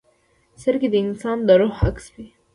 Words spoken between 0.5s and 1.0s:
سترګې د